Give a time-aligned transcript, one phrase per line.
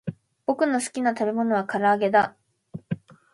[0.47, 2.35] ぼくのすきなたべものはからあげだ